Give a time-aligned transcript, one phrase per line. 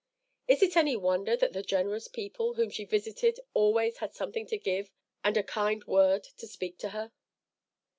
[0.47, 4.57] Is it any wonder that the generous people whom she visited always had something to
[4.57, 4.89] give
[5.23, 7.11] and a kind word to speak to her?